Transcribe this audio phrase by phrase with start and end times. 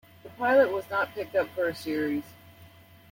[0.23, 2.23] The pilot was not picked up for a series.